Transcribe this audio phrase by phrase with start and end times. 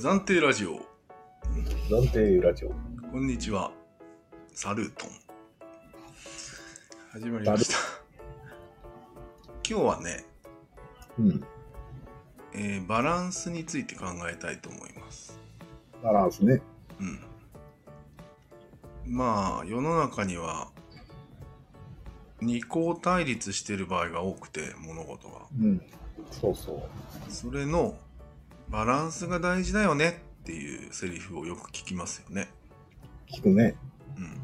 [0.00, 0.80] 暫定ラジオ
[1.90, 2.70] 暫定ラジオ。
[3.12, 3.70] こんにちは
[4.54, 5.10] サルートン
[7.12, 7.76] 始まりました
[9.68, 10.24] 今日はね、
[11.18, 11.44] うん。
[12.54, 15.38] えーバランスについて考えたいと思います
[16.02, 16.62] バランスね。
[16.98, 17.20] うん
[19.04, 20.68] まあ世の中には
[22.40, 25.82] 二項対立してる場合が多くて物事がうん。
[26.30, 26.80] そうそう。
[27.30, 27.98] それの
[28.70, 32.48] バランスが大事だよねっていうセリフをよく聞きますよね
[33.30, 33.76] 聞くね。
[34.16, 34.40] うん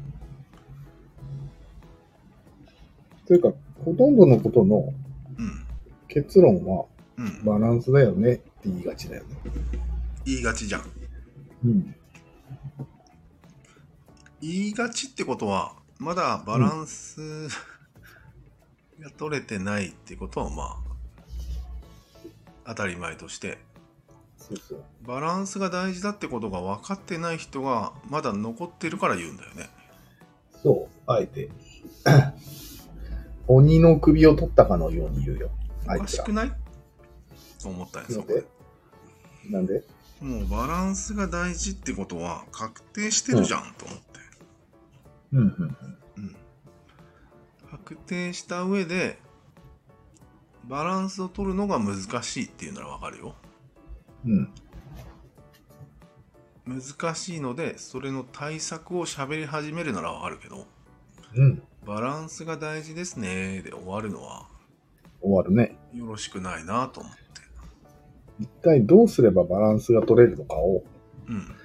[3.27, 3.51] というか、
[3.83, 4.93] ほとんどのことの
[5.37, 5.67] うん
[6.07, 6.85] 結論は
[7.17, 9.35] うんバランスだよねって言いがちだよね。
[10.25, 10.83] 言いがちじゃん
[11.65, 11.95] うん。
[14.41, 17.47] 言いがちってことはまだバランス
[18.99, 20.77] が取れてないってことはまあ
[22.67, 23.57] 当たり前として
[24.47, 24.83] そうそう。
[25.05, 29.69] バランスが大事だってことが分かってない人がまだ残ってるから言うんだよね
[30.63, 31.11] そう。
[31.11, 31.49] あえて。
[33.47, 35.49] 鬼の首を取ったかのように言うよ。
[35.87, 36.33] あおかしく。
[36.33, 36.51] ない？
[37.61, 38.45] と思ったんですよなんで
[39.49, 39.83] なんで？
[40.21, 44.03] もうバランスが大事ってことは確定してるじゃんと思って、
[45.33, 45.77] うんうん
[46.17, 46.35] うん、
[47.69, 49.19] 確定した上で
[50.63, 53.35] バランスを取るのが難しいっていうならわかるよ
[54.25, 54.49] うん。
[56.65, 60.65] 難しいのでそれの対策を喋り始めるならわかるけど
[61.35, 61.43] うん。
[61.43, 61.63] うん。
[61.85, 64.47] バランスが大事ですねで終わるのは
[65.21, 65.77] 終わるね。
[65.93, 67.19] よろしくないなと思って
[68.39, 70.83] 一体どうすればバランスが取れるのかを
[71.27, 71.55] うん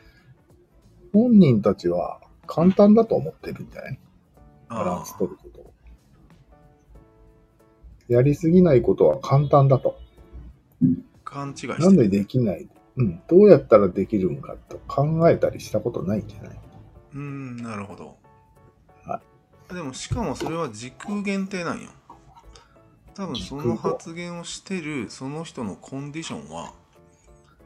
[1.12, 3.98] 本人たちは簡単だと思ってるんじゃない？
[4.70, 5.72] バランスあ取ることを。
[8.08, 9.98] やりすぎないことは簡単だと。
[10.82, 10.86] ー
[11.32, 12.68] 勘違いしてるなんでできない？
[12.96, 13.22] うん。
[13.28, 16.60] どうやったらできるんかと考えたりしたことないんじゃない？
[17.14, 18.16] うーんなるほど、
[19.04, 19.20] は
[19.72, 21.90] でもしかもそれは時空限定なんよ
[23.14, 26.72] 多分その発言をしてるその人のコンディションは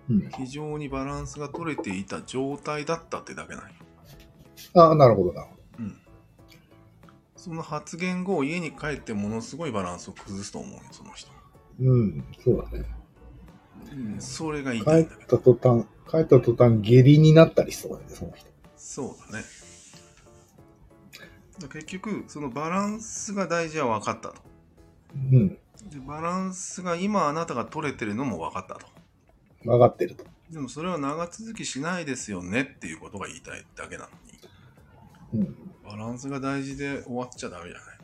[0.09, 0.31] うん。
[0.37, 3.71] 非常にバランスが取れていた状態だったってだけなんよ
[4.75, 5.97] ああ、なるほどなるほうん
[7.37, 11.29] その発言後家に帰ってものすごいバランスを崩すと思うよその人、
[11.79, 11.91] ど。
[11.93, 12.25] うん。
[12.43, 12.85] そうだね。
[13.93, 18.47] うん、それが言い帰ったいんだけどた途端、帰った途端下痢になったりしそうだね、その人。
[18.77, 19.45] そうだね
[21.59, 24.35] だ結局そのバランスが大事は分かったと
[25.15, 25.49] うん。
[25.49, 25.59] で
[26.07, 28.87] バランスが今あなたが取れてるのも分かったと
[29.65, 30.25] 分かってると。
[30.51, 34.09] でもそれは長続きしないですよねっていうことが言いたいだけな
[35.33, 35.57] のにうん。
[35.85, 37.99] バランスが大事で終わっちゃダメじゃない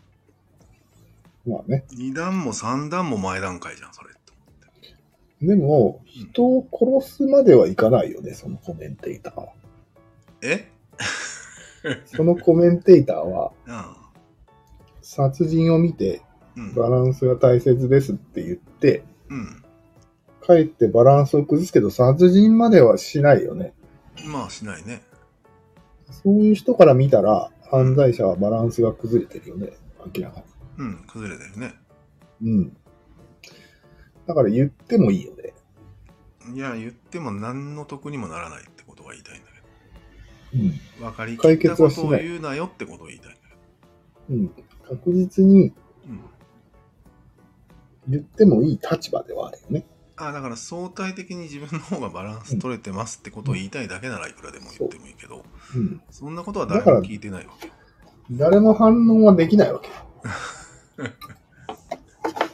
[1.46, 1.84] まあね。
[1.92, 4.20] 2段も3段も前段階じゃんそれって
[5.42, 9.48] でも、人を殺すまではいかないよね、そのコメンテーターは。
[10.42, 10.68] え？
[12.06, 13.96] そのコメンテーターは、あ
[15.02, 16.22] 殺人を見て、
[16.56, 19.64] うんバランスが大切ですって言って、うん
[20.46, 23.74] かえってバランスを崩すけど、殺人まではしないよね。
[24.26, 25.02] まあしないね
[26.10, 29.70] そういう人から見たら、犯罪者はバランスが崩れてるよね。
[30.14, 30.42] 明らか
[30.78, 31.74] うん崩れてるね
[32.40, 32.52] に。
[32.52, 32.76] うん。
[34.26, 35.52] だから言ってもいいよね。
[36.54, 39.48] いや言っても何の得にもならないってことが言いたいんだ
[40.54, 40.70] うん。
[40.72, 43.38] けど分かりき解ったこ決はしないとを言うなよってことを言いたいんだ
[44.28, 44.50] けうん。
[44.88, 45.76] 確実にど
[46.08, 46.20] うん
[48.08, 49.86] 言ってもいい立場ではあるよね。
[50.16, 55.44] あだから相対的に自分の方がバランス取れてますってことを言いたいだけならいくらでも言ってもいいけど、
[55.74, 56.00] うん。
[56.10, 57.70] そんなことは誰も聞いてないわけ。
[58.32, 59.88] 誰も反論はできないわけ。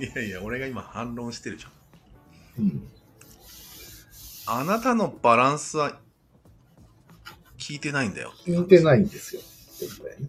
[0.00, 1.68] いやいや、俺が今反論してるじゃ
[2.60, 2.64] ん。
[2.64, 2.88] うん。
[4.46, 5.98] あなたのバランスは
[7.58, 8.32] 聞いてないんだよ。
[8.44, 9.42] 聞いてないいんですよ。
[9.42, 10.28] ってことだよね。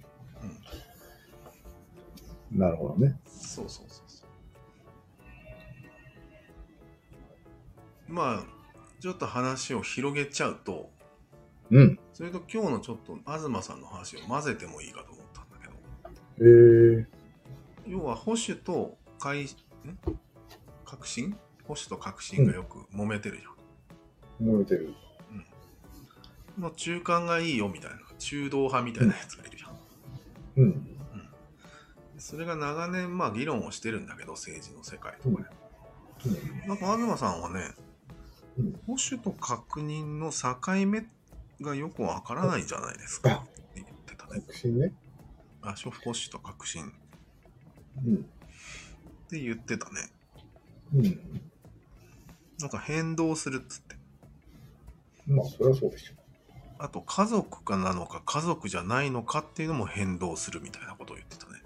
[2.51, 3.19] なるほどね。
[3.27, 4.23] そうそうそうそ
[8.09, 8.11] う。
[8.11, 8.43] まあ、
[8.99, 10.89] ちょっと話を広げちゃうと、
[11.71, 11.99] うん。
[12.13, 15.73] それと今日のちょっと東さんの話を混ぜてもいいかと思ったんだけど、
[16.39, 17.05] えー。
[17.87, 19.47] 要は保守と改、ん
[20.85, 24.47] 革新保守と革新がよく揉めてるじゃん。
[24.47, 24.93] 燃えてる。
[26.57, 29.77] の中間がいいよみたいな、中道派みたいなやつがいるじゃん。
[30.57, 30.97] うん。
[32.17, 35.49] それが長年まあ議論をしてるんだけど、政治の世界とかで。
[35.49, 35.59] うん
[36.67, 37.71] なんか東さんはね
[38.57, 41.05] うん、保守と確認の境目
[41.61, 44.41] がよくわからないんじゃないですかって言ってたね。
[44.41, 44.91] 確信ね。
[45.61, 46.87] あ、保守と革新っ
[48.05, 48.25] うん。
[49.29, 50.09] て言ってたね。
[50.95, 51.19] うん。
[52.59, 53.95] なんか変動するっつって。
[55.27, 56.13] まあ、それはそうでしょ
[56.79, 61.61] あと家族かなのか家族じゃないのかっていうのも変動するみたいなことを言ってたね。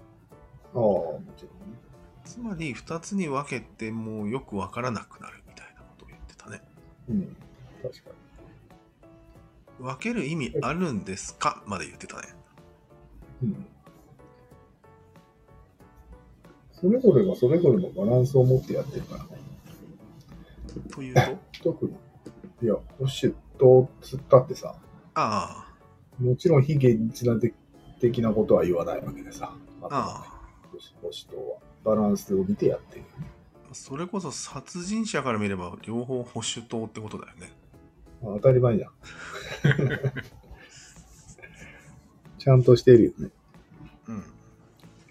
[0.74, 0.78] う。
[0.78, 1.78] ああ、もちろんね。
[2.24, 6.60] つまり2つに分けてもうよく分からなくなるみたいなことを言ってたね。
[7.08, 7.36] うん。
[7.82, 8.10] 確か
[9.78, 11.62] 分ける意味あるんですか？
[11.66, 12.28] まで言ってたね。
[13.40, 13.52] に。
[13.52, 13.66] うん。
[16.84, 19.30] それぞれがそれぞれのバランスを持ってやってるからね。
[20.92, 21.14] という
[21.62, 21.62] と？
[21.72, 21.92] 特に。
[22.62, 24.76] いや、保守とつったってさ、
[25.14, 25.72] あ
[26.20, 27.40] もちろん非現実な
[28.00, 29.56] 的なことは言わないわけでさ。
[29.80, 30.26] あ、ああ。
[30.70, 31.56] 保守保守党は。
[31.84, 33.04] バランスを見てやってる。
[33.72, 37.50] それこそ殺人者から見れば両方保守党ってことだよね。
[38.22, 38.90] まあ当たり前じゃん。
[42.38, 43.30] ちゃんとしてるよね。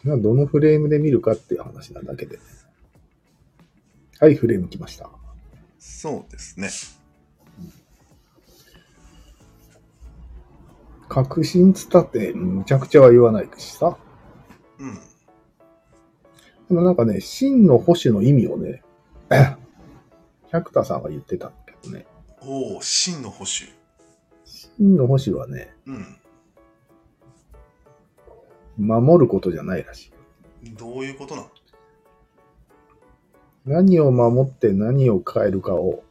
[0.06, 2.40] どのフレームで見るかっていう話なだけで。
[4.20, 5.10] はい、フレーム来ました。
[5.80, 6.70] そうですね。
[11.10, 13.98] 確信つったってむちゃくちゃは言わないしさ。
[14.80, 14.96] うん。
[16.70, 18.82] でもなんかね、真の保守の意味をね、
[20.52, 22.06] 百田さんが言ってたんだけどね。
[22.42, 23.72] おお、真の保守。
[24.46, 26.18] 真の保守はね、うん。
[28.78, 30.12] 守ることじゃないらし
[30.64, 30.70] い。
[30.76, 31.50] どういうことなの？
[33.66, 36.04] 何を守って何を変えるかを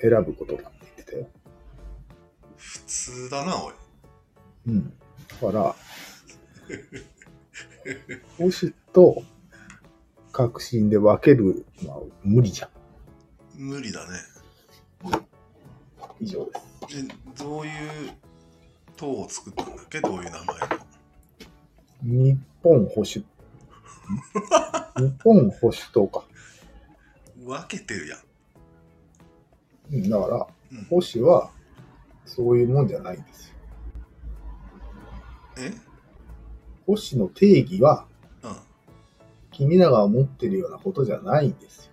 [0.00, 1.28] 選ぶことだって言ってたよ。
[2.56, 3.74] 普通だな、おい。
[4.68, 4.92] うん。
[5.40, 5.76] だから、
[8.38, 9.22] 保守と
[10.32, 12.70] 革新で分けるのは無理じゃん。
[13.56, 14.18] 無理だね。
[16.20, 16.52] 以上で
[16.88, 17.06] す。
[17.06, 18.12] で、どういう
[18.96, 20.00] 党を作ったんだっけ？
[20.00, 20.46] どういう名前
[20.78, 20.83] の？
[22.04, 23.24] 日本保守。
[24.96, 26.24] 日本保守党か。
[27.42, 28.20] 分けてるやん。
[29.94, 31.50] うんだから、うん、保守は
[32.26, 33.54] そういうもんじゃないんですよ。
[35.58, 35.72] え？
[36.86, 38.06] 保守の定義は
[38.42, 38.56] うん。
[39.52, 41.92] 君らが思ってるようなことじゃないんですよ。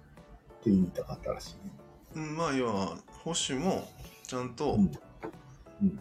[0.62, 1.72] って言いたかったらしいね。
[2.16, 3.88] うんまあ、要は、保守も
[4.28, 4.92] ちゃんとうん
[5.81, 6.00] うん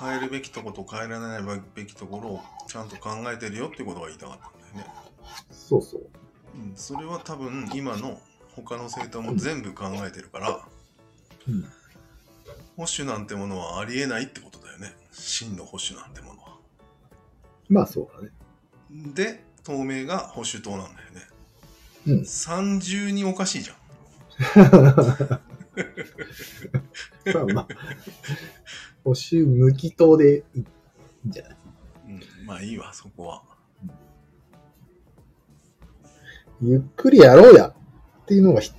[0.00, 4.92] 変えるべきとこと変えられないべきところをちゃんと考えてるよってことが言いたかったんだよね。
[5.50, 6.02] そうそう。
[6.54, 8.20] うん、それは多分今の
[8.54, 10.60] 他の政党も全部考えてるから、
[11.48, 11.64] うん
[12.76, 14.94] 保守なんてものはありえないってことだよね。
[15.10, 16.58] 真の保守なんてものは。
[17.68, 18.30] まあそうだね。
[19.14, 21.22] で、透明が保守党なんだよね。
[22.06, 23.76] うん三重におかしいじゃん。
[27.34, 27.68] まあまあ、
[29.04, 30.66] 保守無期党でいいん
[31.26, 31.56] じゃない？
[32.08, 33.42] うん、まあいいわ、そこは。
[36.60, 37.74] ゆっくりやろうやっ
[38.26, 38.72] ていうのがひ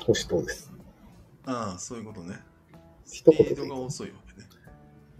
[0.00, 0.72] 保守党です。
[1.44, 2.40] ああ、そういうことね。
[3.04, 4.48] ス一ピー言で言うとドが遅いわけね。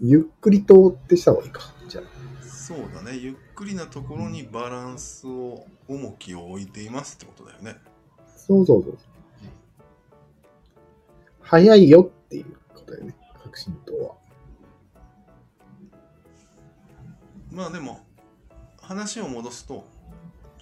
[0.01, 1.61] ゆっくり党ってした方がいいか。
[1.89, 2.05] じゃあ。
[2.43, 3.17] そうだね。
[3.19, 7.77] ゆっくりなところにバランスを、重きを置いていますってことだよね。
[8.37, 8.99] そうそうそう。
[11.43, 13.15] 早いよっていうことだよね。
[13.55, 14.15] 革新党は。
[17.53, 18.05] まあでも、
[18.81, 19.87] 話を戻すと、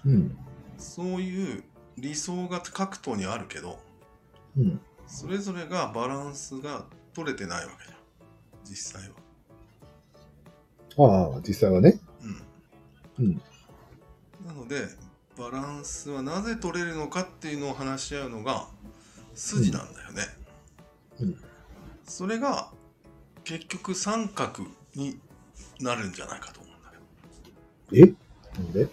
[0.05, 0.37] うん。
[0.77, 1.65] そういう
[1.97, 3.79] 理想が各党にあるけど、
[4.59, 4.81] うん。
[5.07, 6.85] それぞれがバランスが
[7.15, 7.99] 取れてないわけじゃん。
[8.65, 9.09] 実際
[10.99, 11.33] は。
[11.33, 11.99] ああ、実際はね。
[13.19, 13.27] うん。
[13.27, 13.43] うん。
[14.47, 14.87] なので、
[15.39, 18.67] バランスはなぜ取れるのかっていうのを話し合うのが
[19.35, 20.23] 筋なんだよね。
[21.21, 21.37] うん
[22.13, 22.71] それが
[23.45, 25.19] 結局三角に
[25.81, 26.91] なるんじゃないかと思うんだ
[27.91, 28.09] けど。
[28.09, 28.15] え？
[28.61, 28.89] なんで？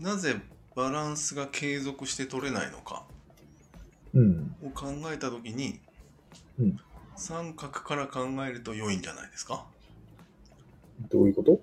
[0.00, 0.36] なぜ
[0.74, 3.04] バランスが継続して取れないのか
[4.14, 4.54] うん。
[4.64, 5.80] を考えた時に、
[6.58, 6.80] うん。
[7.16, 9.66] 三角から考えると良いんじゃないですか？
[11.10, 11.60] どういうこと？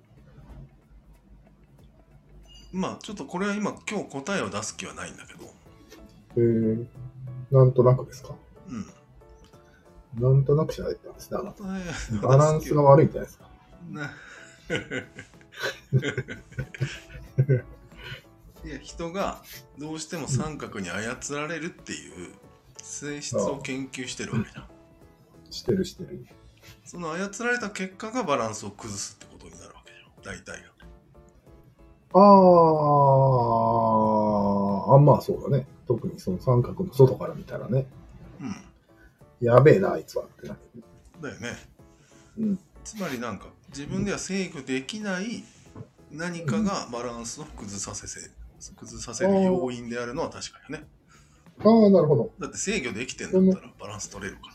[2.74, 5.46] まあちょっとこれは今今日答えを出す気はないんだけど、
[6.36, 6.86] えー、
[7.52, 8.36] なんとなくですか？
[8.68, 8.86] うん。
[10.20, 11.38] なんとなく喋ったんですね。
[12.22, 13.50] バランスが悪いんじゃないですか。
[13.92, 14.12] な
[18.66, 19.44] いや人が
[19.78, 22.34] どうしても三角に操られるっていう
[22.82, 24.66] 性質を研究してるわけじゃん。
[25.52, 26.26] してるしてる。
[26.84, 30.38] その操られた結果がバランスを崩すってことになるわけじゃん。
[30.38, 30.70] 大体が。
[32.14, 32.20] あ
[34.92, 35.68] あ、あまあそうだね。
[35.88, 37.88] 特にその三角の外から見たらね。
[38.40, 38.44] う
[39.42, 40.58] やべえな、あいつはってな。
[41.22, 41.58] だよね。
[42.38, 42.60] うん。
[42.84, 45.44] つまりなんか自分では制御できない
[46.12, 48.30] 何かがバランスを崩させせ
[48.76, 50.88] 崩させる要因であるのは確かにね。
[51.60, 52.32] ああ、なるほど。
[52.40, 54.54] だって制御できてんだったらバランス取れるから。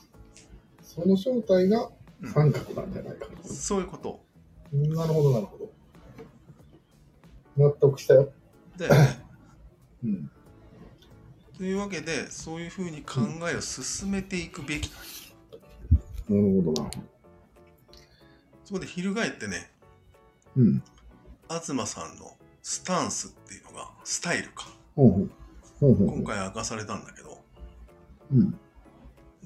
[0.83, 1.91] その正体が
[2.23, 3.49] うん三角なんじゃないかと。
[3.49, 4.21] そういうこと。
[4.73, 5.71] なるほど、なるほど。
[7.57, 8.33] 納得したよ。
[8.77, 9.25] だよね。
[10.05, 10.31] うん。
[11.61, 13.21] というわけで、そういうふうに考
[13.53, 14.91] えを進めていくべき。
[16.27, 17.09] なるほど、なるほど。
[18.65, 19.71] そこで翻ってね、
[20.57, 20.83] うん。
[21.51, 24.69] 東さんのスタンスっていうのが、スタイルか。
[24.97, 27.39] 今回明かされたんだけど、
[28.33, 28.59] うん。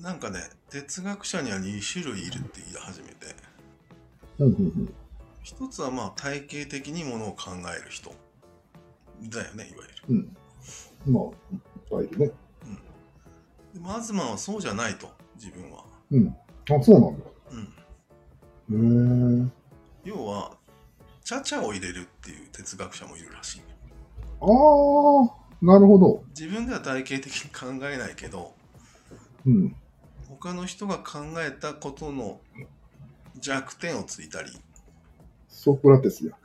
[0.00, 0.38] なんかね、
[0.70, 3.34] 哲学者には2種類いるって言い始めて。
[5.42, 8.14] 一つはまあ体系的にものを考える人
[9.20, 10.24] だよね、いわゆる。
[11.06, 11.12] うん。
[11.12, 11.24] まあ、
[11.96, 12.30] ぱいいるね。
[13.72, 15.84] でも東はそうじゃないと、自分は。
[16.10, 16.28] うん。
[16.28, 16.34] あ、
[16.82, 17.26] そうなんだ。
[18.70, 19.42] うん。
[19.42, 19.50] へえ。
[20.04, 20.56] 要は、
[21.24, 23.62] チャチャを入れるっていう哲学者もいるらしい。
[24.40, 26.22] ああ、なるほど。
[26.28, 28.54] 自分では体系的に考えないけど、
[29.46, 29.74] うん。
[30.28, 32.40] 他の人が考えたことの
[33.38, 34.50] 弱点をついたり、
[35.48, 36.36] ソクラテスや。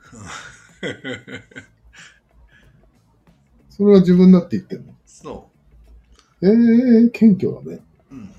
[3.68, 4.94] それは自分だって言ってんの？
[5.22, 5.50] そ
[6.42, 7.80] ええー、謙虚だね。
[8.10, 8.14] う。
[8.14, 8.34] うん。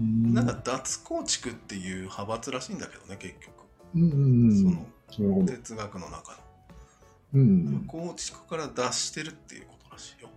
[0.00, 3.52] うんなんか脱構築っていう派閥らしいんだけどね、結局。
[3.94, 4.86] うんうんうん。
[5.10, 5.46] そなの。
[5.46, 6.38] 哲学の中
[7.34, 7.80] うんの。。
[7.86, 10.28] 構築から脱してるっていうことらしいよ。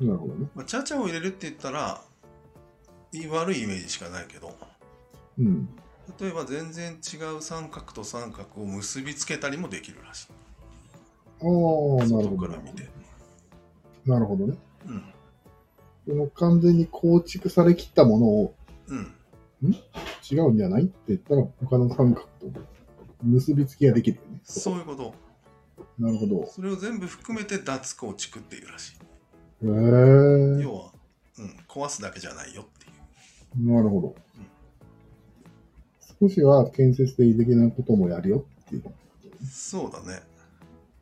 [0.00, 0.46] なるほどね。
[0.54, 2.02] まあ、チャチャを入れるって言ったら、
[3.12, 4.56] いい悪いイメージしかないけど、
[5.38, 5.68] うん。
[6.18, 10.28] 例えば全然違う三角と三角を結びつけたりもできるらしい。
[11.42, 12.36] ああ、なるほ外ど。
[12.36, 12.88] から見て。
[14.08, 14.56] なるほどね。
[14.86, 15.04] うん。
[16.06, 18.54] その完全に構築されきったものを
[18.88, 19.74] うん。
[20.30, 22.46] 違うんじゃないって言ったら他の三角と
[23.22, 24.40] 結びつきができるよね。
[24.44, 25.14] そういうこと。
[25.98, 26.46] なるほど。
[26.46, 29.66] それを全部含めて脱構築っていうらしい。
[29.66, 30.62] へえ。
[30.62, 30.92] 要は、
[31.38, 32.88] うん、壊すだけじゃないよってい
[33.64, 33.74] う。
[33.74, 34.14] なるほど。
[36.20, 38.84] 少しは建設的なこともやるよっていう。
[39.44, 40.22] そうだね。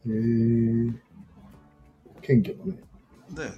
[0.07, 1.07] へえ。
[2.23, 2.87] 謙虚だね。
[3.35, 3.57] だよね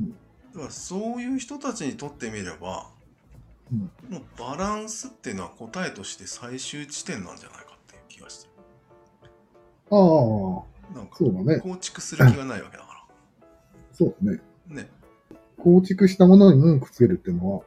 [0.00, 0.10] うん。
[0.10, 2.90] だからそういう人たちにとってみれば、
[3.72, 8.50] うんもうバランスっていうのは答えとして最終地点なんじゃないかっていう気がして
[9.90, 10.96] ああ、そる。
[10.98, 11.60] なんかうだね。
[11.60, 13.06] 構築する気がないわけだか
[13.92, 14.40] そうだね。
[14.68, 14.76] ら。
[14.76, 14.90] ね。
[15.58, 17.62] 構築したものに文句つけるっていうのは、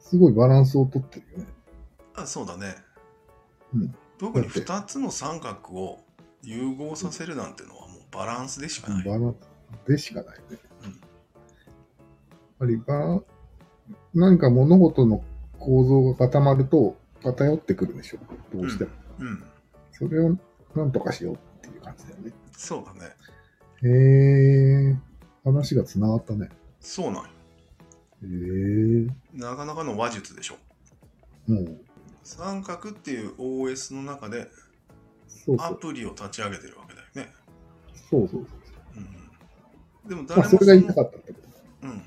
[0.00, 1.46] すごいバランスをとってるよね。
[2.14, 2.74] あ、そうだね。
[3.74, 6.04] うん特にだって2つの三角を
[6.42, 9.04] 融合させるなんてのはもうバランスでしかない。
[9.04, 9.47] バランス
[9.86, 10.58] でしかないね。
[10.84, 10.90] うん
[12.60, 13.22] やっぱりバ
[14.14, 15.22] 何か物事の
[15.58, 18.18] 構造が固まると偏ってくるでしょ。
[18.52, 18.90] どうしても。
[19.20, 19.44] うん。
[19.92, 20.36] それを
[20.74, 22.32] なんとかしようっていう感じだよね。
[22.52, 23.14] そうだね。
[23.82, 24.96] へえ、
[25.44, 26.48] 話が繋がったね。
[26.80, 27.30] そうなんよ。
[28.24, 28.26] へ
[29.04, 30.56] え、なかなかの話術でしょ。
[31.48, 31.80] うん。
[32.24, 34.44] 三角っていう OS の中でア
[35.28, 35.78] そうそう。
[35.78, 37.32] プリを立ち上げてるわけだよね。
[38.10, 38.48] そうそううん、
[40.08, 41.38] でも誰もそれが言いたかったんだけど。
[41.82, 42.02] うん、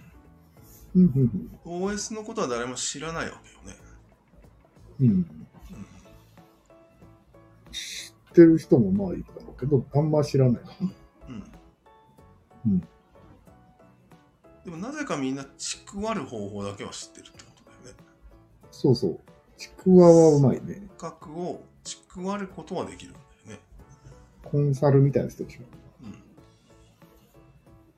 [0.95, 3.79] うん、うん、OS のことは誰も知らないわけよね。
[4.99, 5.07] うん。
[5.07, 5.25] うん。
[7.71, 10.09] 知ってる人もまあいるだろうけど、あん。
[10.09, 10.61] ま知らない。
[11.29, 11.43] うん。
[12.65, 12.79] うん。
[14.65, 15.35] でもなぜかみん。
[15.35, 18.03] なちくわる方法だけは知ってるってことだよね。
[18.71, 19.19] そうそう。
[19.57, 20.87] ちくわはうまいね。
[20.97, 23.13] 角をちくわることはできるん。
[23.13, 23.59] だよね。
[24.43, 25.61] コンサルみたいな人でしょ。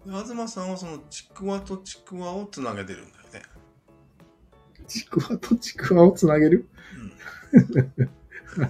[0.06, 3.42] 東さんはそのちくわとちくわをつなげてるんだよね。
[4.88, 6.68] ちくわとちくわをつなげる？
[7.54, 8.04] うん。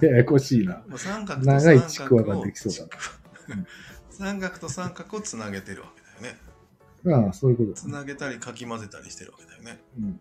[0.00, 0.82] ややこしいな。
[0.86, 2.96] まあ、三角と長い三ちくわができそうだ
[4.10, 6.40] 三角と三角をつなげてるわけだよね。
[7.26, 9.80] ああ、そういうことつなげたりかき混ぜたりしてるわけだよね。
[9.98, 10.20] うん。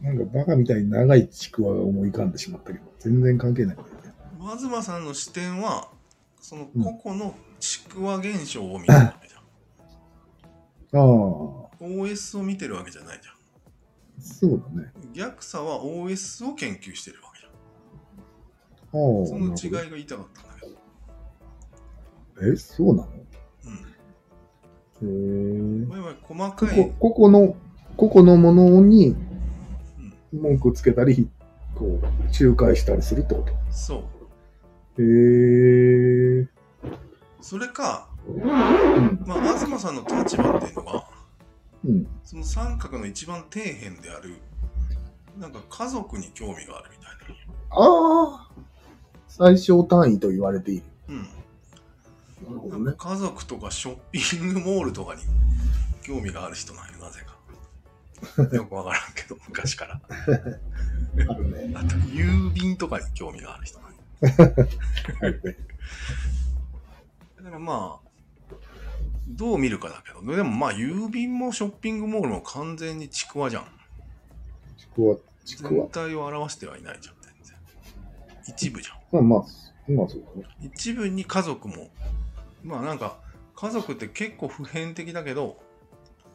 [0.00, 3.82] なんかバカみたいに長いちくわが思い浮かんでしまったけど、全然関係ないね。
[4.38, 5.90] 東さんの視点は
[6.40, 9.25] そのうん個々のちくわ現象を見てるわけじゃん。
[10.92, 11.00] ああ、
[11.80, 13.32] OS を見てるわけじゃないじゃ
[14.20, 14.92] そうだね。
[15.10, 15.12] ん。
[15.12, 17.52] 逆さは OS を研究してるわけじゃん。
[19.26, 22.52] その違いが言いたかったんだけど。
[22.52, 23.08] え、そうなの？
[25.02, 25.82] うん。
[25.82, 26.00] へえ。
[26.00, 27.56] まあ、細こかい、こ、個々の、
[27.96, 29.16] 個々のものに
[30.32, 31.28] うん、文句つけたり、
[31.74, 32.02] こう、
[32.44, 34.02] 仲介したりするってこそう。
[34.96, 35.02] と。
[35.02, 35.04] へ
[36.40, 36.46] え。
[37.40, 38.05] それか、うん。
[39.26, 41.04] まあ、東さんの立場っていうのが、
[41.84, 42.06] うん。
[42.24, 44.34] その三角の一番底辺である、
[45.38, 47.06] なんか家族に興味があるみたい
[47.70, 48.50] ああ
[49.28, 50.82] 最小単位と言われている。
[51.08, 52.84] うん。
[52.84, 55.22] なんか家族とかショッピングモールとかに
[56.02, 57.36] 興味がある人なんよ、なぜか。
[58.56, 60.00] よくわからんけど、昔から。
[61.28, 61.74] あるね。
[61.74, 63.98] あと、郵便とかに興味がある人なんよ。
[67.36, 68.05] だからまあ、
[69.28, 73.66] どう見るかだけど、でもまあ、郵便もショッピングモールも完全にちくわじゃん。
[74.76, 75.70] ちくわ、ちくわ。
[75.70, 77.56] 全体を表してはいないじゃん、全然。
[78.48, 78.96] 一部じゃん。
[79.12, 80.48] まあまあ、まあそうだね。
[80.60, 81.90] 一部に家族も、
[82.62, 83.18] まあなんか、
[83.54, 85.58] 家族って結構普遍的だけど、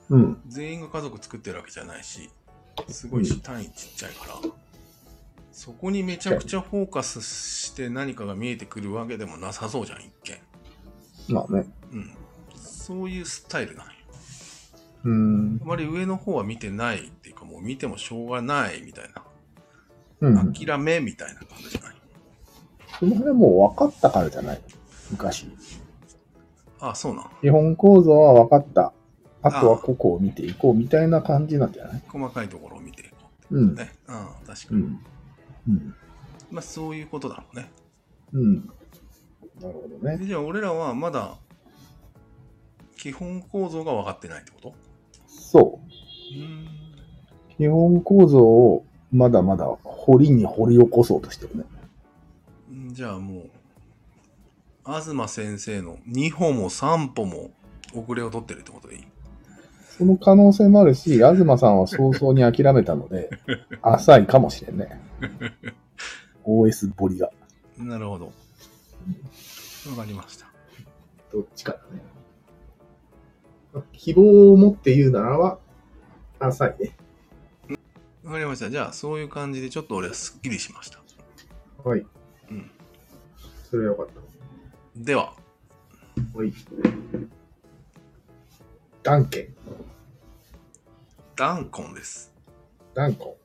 [0.09, 0.41] うん。
[0.47, 2.29] 全員が家族作ってるわけじゃないし、
[2.89, 4.35] すごいし単位ちっちゃいから、
[5.51, 11.33] そこにめちゃくちゃフォーカスして何かが見えてくるわけでもなさそうじゃん、一見。
[11.35, 11.65] まあね。
[11.93, 12.11] うん。
[12.81, 13.93] そういうスタイルなんよ。
[15.03, 15.65] うーんあ。
[15.65, 19.23] まり上の方は見てないっていうか、もう見てもしょうがないみたいな、
[20.21, 20.53] うん。
[20.53, 21.95] 諦めみたいな感じじゃない。
[22.99, 24.61] その辺はもう分かったからじゃない？
[25.11, 25.47] 昔。
[26.79, 27.31] あそうなん。
[27.41, 28.93] 基本構造は分かった。
[29.43, 32.03] あとはここを見ていこうみたいな感じなんじゃない？
[32.07, 33.15] 細かいところを見ていこ
[33.51, 33.75] うんう。。
[33.75, 33.91] ね。
[34.07, 34.81] うん、確かに。
[34.81, 34.99] うん。
[35.69, 35.95] うん。
[36.51, 37.71] まあそういうことだろうね。
[38.33, 38.55] うん。
[38.55, 40.17] なるほどね。
[40.17, 41.37] でじゃあ俺らはまだ
[43.01, 44.75] 基本構造が分かってないってこと？
[45.27, 45.79] そ
[46.35, 46.39] う。
[46.39, 46.67] うん。
[47.57, 51.63] 基本構造をまだまだ掘りに掘り起こそうとしてるね。
[52.91, 53.49] じゃあもう、
[54.85, 57.49] 東先生の2歩も3歩も
[57.95, 59.03] 遅れを取ってるってことでいい？
[59.97, 63.31] その可能性もあるし、東さんは早々に諦めたので、
[63.81, 65.01] 浅いかもしれんね。
[66.45, 67.31] OS 彫りが。
[67.79, 68.25] なるほど。
[69.89, 70.45] わかりました。
[71.31, 72.01] どっちかだね。
[73.93, 75.59] 希望を持って言うならば、
[76.39, 76.95] 浅いね。
[78.23, 78.69] わかりました。
[78.69, 80.99] じゃあそういう感じでちょっと俺はすっきりしました。
[81.83, 82.05] はい。
[82.49, 82.71] うん。
[83.69, 84.07] それはよかっ
[84.95, 85.33] では、
[86.33, 86.37] た。
[86.37, 86.53] はい。
[89.03, 89.55] ダンケン。
[91.35, 92.33] ダンコンです。
[92.93, 93.37] ダンコ